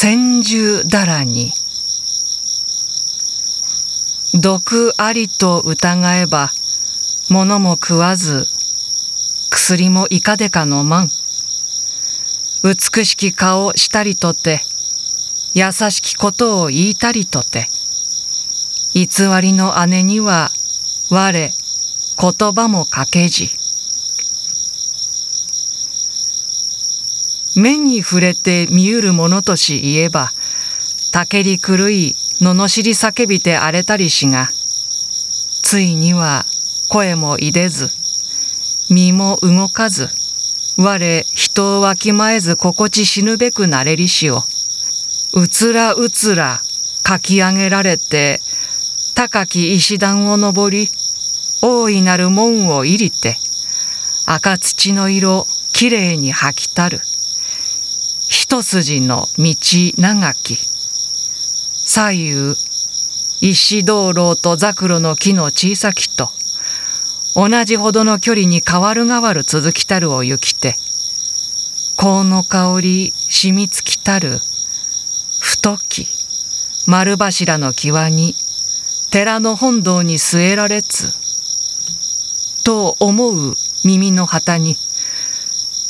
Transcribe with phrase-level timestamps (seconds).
[0.00, 1.50] 千獣だらに。
[4.32, 6.52] 毒ありと疑えば
[7.28, 8.46] 物も食わず
[9.50, 11.08] 薬もいかでかのまん。
[12.62, 14.60] 美しき顔したりとて
[15.54, 17.66] 優しきことを言いたりとて。
[18.94, 19.06] 偽
[19.42, 20.52] りの姉には
[21.10, 23.57] 我言葉もかけじ。
[27.58, 30.30] 目に触れて見ゆるものとし言えば
[31.12, 34.48] たけり狂い罵り叫びて荒れたりしが
[35.64, 36.44] ついには
[36.88, 37.88] 声もいでず
[38.94, 40.06] 身も動かず
[40.78, 44.44] 我人をわきまえず心地死ぬべくなれりしを
[45.34, 46.60] うつらうつら
[47.04, 48.38] 書き上げられて
[49.16, 50.88] 高き石段を登り
[51.60, 53.36] 大いなる門を入りて
[54.26, 57.00] 赤土の色きれいに吐きたる。
[58.50, 59.54] 一筋の道
[59.98, 60.56] 長き。
[61.84, 62.56] 左右
[63.42, 66.30] 石灯籠とザクロの木の小さきと
[67.36, 70.76] 同じほどの距離に変わる変わる続きたるを行きて
[71.98, 74.38] 香の香り染みつきたる
[75.42, 76.06] 太き
[76.86, 78.32] 丸柱の際に
[79.10, 81.12] 寺の本堂に据えられつ
[82.64, 83.54] と思う
[83.84, 84.74] 耳の旗に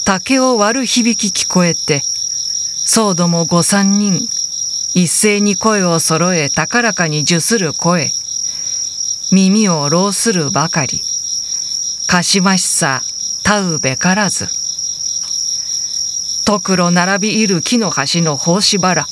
[0.04, 2.02] 竹を割る響き聞こえて
[2.90, 4.14] 僧ども御三人
[4.94, 8.08] 一斉に声を揃え高らかに受する声
[9.30, 11.02] 耳を浪するばかり
[12.06, 13.02] かしましさ
[13.44, 14.46] たうべからず
[16.46, 19.04] とくろ並びいる木の端の胞子腹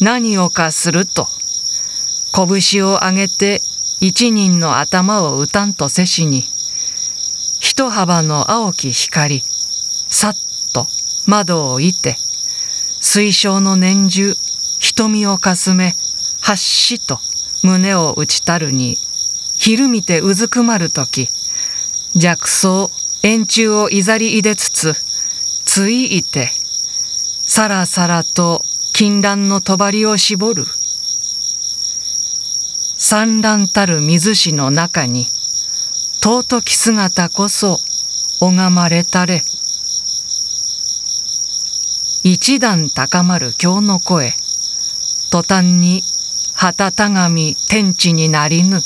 [0.00, 1.26] 何をかすると
[2.32, 3.60] 拳を上げて
[4.00, 6.42] 一人の頭を打たんとせしに
[7.60, 10.34] 一幅の青き光さっ
[10.72, 10.86] と
[11.26, 12.16] 窓をいて
[13.06, 14.34] 水晶の年中
[14.80, 15.94] 瞳をかすめ
[16.40, 17.18] はっしと
[17.62, 18.96] 胸を打ちたるに
[19.58, 21.28] 昼見てうずくまるとき
[22.16, 22.90] 弱走
[23.22, 24.94] 円柱をいざりいでつつ
[25.66, 26.48] ついいて
[27.46, 28.62] さらさらと
[28.94, 29.76] 金蘭の帳
[30.10, 30.64] を絞る。
[32.96, 35.26] 産卵たる水師の中に
[36.22, 37.78] 尊き姿こそ
[38.40, 39.42] 拝まれたれ。
[42.26, 44.32] 一段高まる今日の声。
[45.30, 46.02] 途端に
[46.54, 48.80] 旗たがみ天地になりぬ。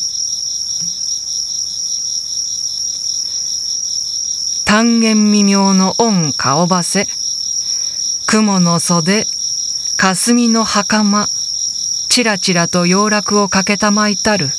[4.64, 7.06] 単元微妙の恩顔ばせ。
[8.26, 9.24] 雲の袖
[9.96, 11.28] 霞の袴。
[12.08, 14.50] ちらちらと洋楽をかけたまいたる。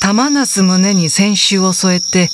[0.00, 2.28] 玉なす胸に先週を添えて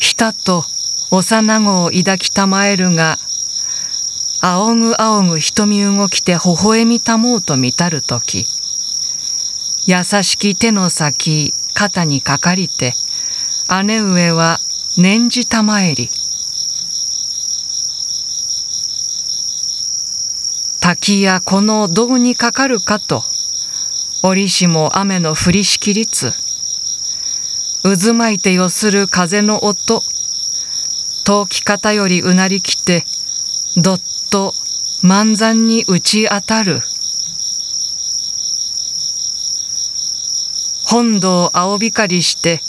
[0.00, 0.64] ひたと
[1.12, 3.16] 幼子を抱きたまえるが
[4.46, 8.44] 仰ぐ仰ぐ瞳動きて微笑みたもうと見たる時
[9.86, 12.92] 優しき手の先肩にかかりて
[13.86, 14.58] 姉上は
[14.98, 16.10] 念じたまえり。
[20.78, 23.22] 滝やこの胴にかかるかと
[24.22, 26.32] 折しも雨の降りしきりつ
[27.82, 30.02] 渦巻いてよする風の音
[31.24, 33.06] 遠き方よりうなりきて
[33.78, 34.52] どっと
[35.00, 36.80] 満山に打ち当たる。
[40.86, 42.60] 本堂青光りして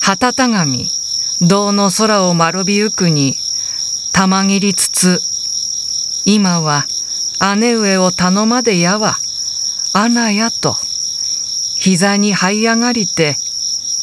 [0.00, 0.88] 旗たがみ
[1.42, 3.34] 堂の空を丸びゆくに
[4.12, 5.18] たまぎりつつ
[6.26, 6.86] 今は
[7.58, 9.16] 姉上を頼までやわ
[9.92, 10.76] アナやと
[11.76, 13.34] 膝に這い上がりて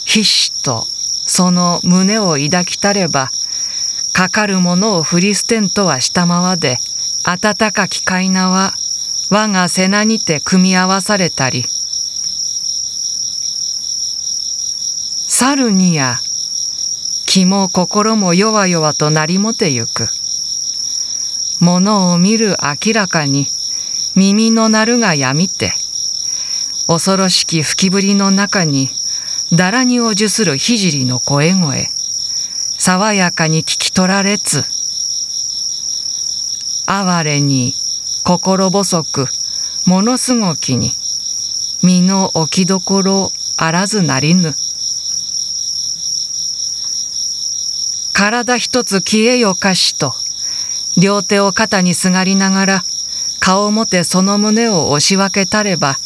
[0.05, 0.83] ひしと
[1.25, 3.29] その胸を抱きたれば
[4.13, 6.79] かかるものを振り捨てんとはしたまわで
[7.27, 8.73] 暖かきかいなは
[9.29, 11.65] 我が背名にて組み合わされたり。
[15.27, 16.19] 猿にや
[17.25, 20.07] 気も心も弱々となりもてゆく。
[21.59, 23.47] ものを見る明らかに
[24.15, 25.73] 耳の鳴るがやみて。
[26.87, 28.89] 恐ろしき吹きぶりの中に
[29.51, 31.89] だらにを受する聖の声声。
[32.77, 34.76] 爽やかに聞き取られつ。
[36.89, 37.73] 哀れに
[38.23, 39.27] 心細く
[39.85, 40.91] ものすごきに
[41.83, 44.53] 身の置きどころあらずなりぬ。
[48.13, 50.13] 体一つ消えよかしと
[50.97, 52.83] 両手を肩にすがりながら
[53.41, 55.97] 顔もてその胸を押し分けたれば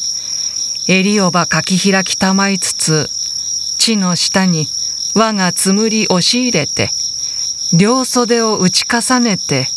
[0.90, 3.08] 襟をばかき開きたまいつつ
[3.78, 4.66] 地の下に
[5.16, 6.90] 輪がつむり押し入れて
[7.72, 9.68] 両袖を打ち重ねて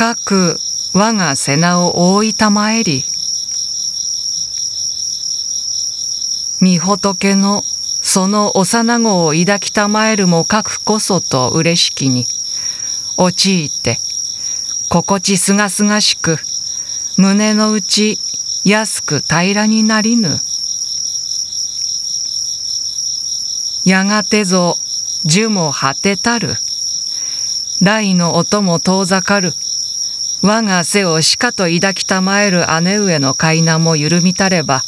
[0.00, 0.56] 深く
[0.94, 3.04] 我が背名を覆いたまえり
[6.62, 7.60] 御仏の
[8.00, 12.24] その幼子を抱きたまえるもかくこそと嬉しきに
[13.18, 13.98] 陥って
[14.88, 16.38] 心地すがすがしく
[17.18, 18.16] 胸の内
[18.64, 20.30] 安く平らになりぬ。
[23.84, 24.76] やがてぞ
[25.26, 26.54] 樹も果てたる。
[27.80, 29.52] 雷の音も遠ざかる。
[30.42, 34.80] 我が背をしかと抱きたまえる姉上の階段も緩みたれば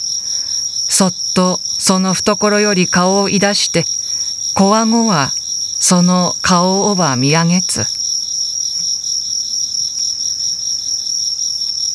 [0.89, 3.85] そっとその懐より顔をいだして
[4.55, 5.31] 小わごは
[5.83, 7.85] その顔をば見上げつ。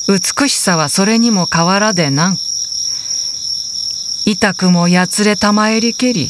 [0.07, 2.37] 美しさはそれにも変わらでなん。
[4.25, 6.29] 痛くもやつれたまえりけり。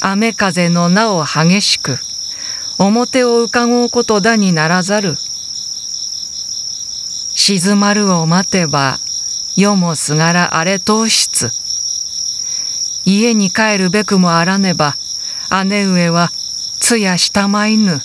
[0.00, 1.98] 雨風の名を激しく。
[2.78, 5.16] 表をうかごうことだにならざる。
[7.34, 8.98] 静まるを待てば
[9.56, 11.50] 夜もすがら荒れ糖質。
[13.04, 14.96] 家に帰るべくもあらねば
[15.64, 16.30] 姉上は
[16.80, 18.00] つやしたまいぬ。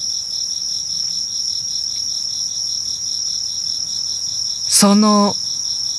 [4.68, 5.36] その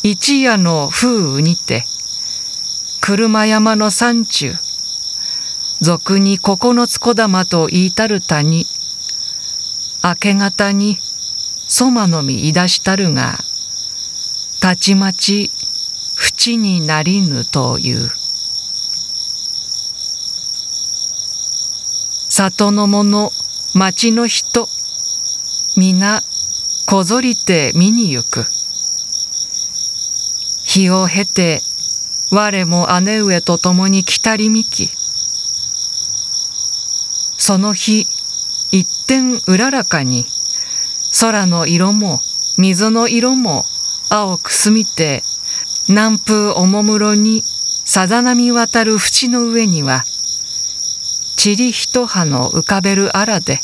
[0.02, 1.84] 一夜の風雨にて
[3.00, 4.54] 車山の山中
[5.82, 6.56] 俗に九
[6.86, 8.66] つ小玉と言いたる谷
[10.04, 10.96] 明け方に
[11.66, 13.36] そまのみいだしたるが
[14.60, 15.50] たちまち
[16.14, 18.10] 淵になりぬという。
[22.28, 23.32] 里の者
[23.74, 24.68] 町の人
[25.76, 26.22] 皆
[26.86, 28.46] こぞりて見に行く。
[30.64, 31.60] 日を経て
[32.30, 35.01] 我も姉上と共に来たりみき
[37.44, 38.06] その日
[38.70, 40.26] 一点うららかに
[41.20, 42.20] 空の色も
[42.56, 43.64] 水の色も
[44.10, 45.24] 青くすみて
[45.88, 50.04] 南風おもむろにさざ波渡る縁の上には
[51.36, 53.58] 塵一葉の浮かべるあらで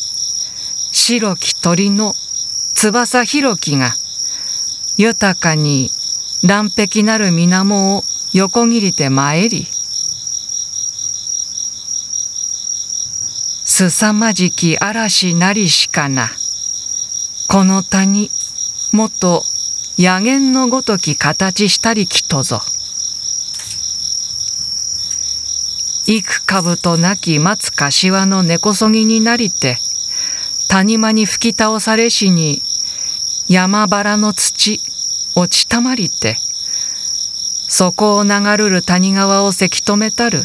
[0.90, 2.14] 白き鳥の
[2.74, 3.92] 翼広きが
[4.96, 5.90] 豊かに
[6.42, 8.02] 乱壁なる水面を
[8.34, 9.68] 横切りて参り
[13.78, 16.30] すさまじき嵐なりしかな。
[17.46, 18.28] この谷、
[18.90, 19.44] もっと
[19.96, 22.60] 野源のごとき形したりきとぞ。
[26.08, 29.78] 幾株となき松柏の根こそぎになりて、
[30.66, 32.60] 谷間に吹き倒されしに、
[33.48, 34.80] 山原の土、
[35.36, 36.36] 落ちたまりて、
[37.68, 40.42] そこを流るる谷川をせき止めたる。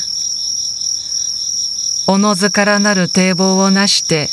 [2.06, 4.28] おのずからなる堤防をなして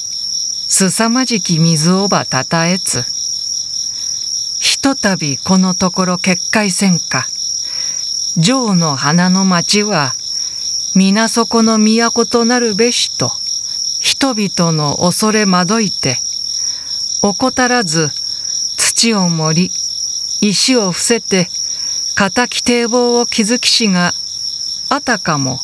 [0.68, 3.04] すさまじき水をばたたえつ。
[4.58, 7.26] ひとたびこのところ決壊せんか。
[8.40, 10.14] 城の花の町は
[10.94, 13.30] 皆そこの都となるべしと
[14.00, 16.16] 人々の恐れ惑いて
[17.22, 18.08] 怠らず
[18.76, 19.70] 土を盛り
[20.40, 21.48] 石を伏せて
[22.16, 24.12] 敵堤防を築きしが
[24.88, 25.60] あたかも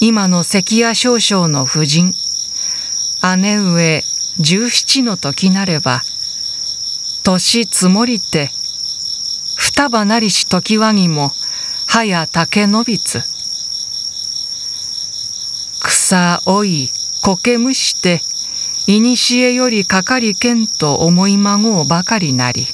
[0.00, 2.14] 今の関谷少将の夫人。
[3.38, 4.04] 姉上
[4.38, 6.02] 十七の時なれば
[7.24, 8.50] 年積もりて
[9.56, 11.32] 双葉なりし時はぎも
[11.86, 13.22] 葉や竹のびつ
[15.80, 16.90] 草老い
[17.22, 18.20] 苔むして
[18.86, 22.66] 古よりかかりけんと思いまごうばかりなり。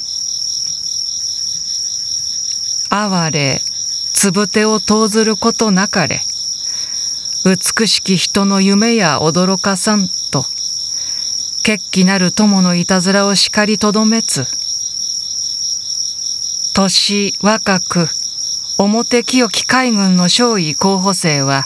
[2.89, 3.61] 哀れ
[4.13, 6.21] つぶてを投ずることなかれ。
[7.45, 10.45] 美しき人の夢や驚かさんと
[11.63, 14.45] 決起なる友のいたずらを叱りとどめつ
[16.73, 18.07] 年若く
[18.77, 21.65] 表清き海軍の少尉候補生は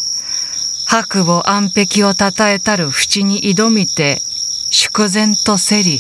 [0.88, 4.22] 白母安壁をたたえたる淵に挑みて
[4.72, 6.00] 祝然とせり